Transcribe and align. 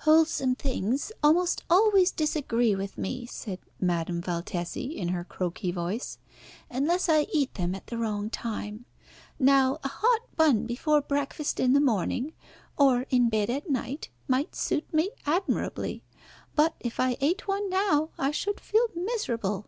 "Wholesome 0.00 0.56
things 0.56 1.10
almost 1.22 1.64
always 1.70 2.10
disagree 2.12 2.74
with 2.74 2.98
me," 2.98 3.24
said 3.24 3.60
Madame 3.80 4.20
Valtesi, 4.20 4.94
in 4.94 5.08
her 5.08 5.24
croaky 5.24 5.72
voice, 5.72 6.18
"unless 6.70 7.08
I 7.08 7.26
eat 7.32 7.54
them 7.54 7.74
at 7.74 7.86
the 7.86 7.96
wrong 7.96 8.28
time. 8.28 8.84
Now, 9.38 9.78
a 9.82 9.88
hot 9.88 10.20
bun 10.36 10.66
before 10.66 11.00
breakfast 11.00 11.58
in 11.58 11.72
the 11.72 11.80
morning, 11.80 12.34
or 12.76 13.06
in 13.08 13.30
bed 13.30 13.48
at 13.48 13.70
night, 13.70 14.10
might 14.28 14.54
suit 14.54 14.84
me 14.92 15.12
admirably; 15.24 16.02
but 16.54 16.74
if 16.80 17.00
I 17.00 17.16
ate 17.22 17.48
one 17.48 17.70
now, 17.70 18.10
I 18.18 18.32
should 18.32 18.60
feel 18.60 18.86
miserable. 18.94 19.66